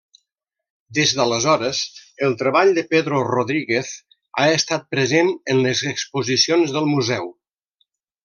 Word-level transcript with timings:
Des 0.97 1.11
d’aleshores, 1.17 1.81
el 2.27 2.33
treball 2.39 2.71
de 2.77 2.85
Pedro 2.93 3.19
Rodríguez 3.27 3.91
ha 4.43 4.47
estat 4.55 4.89
present 4.95 5.31
en 5.55 5.63
les 5.69 5.83
exposicions 5.93 6.75
del 6.79 6.89
Museu. 6.95 7.29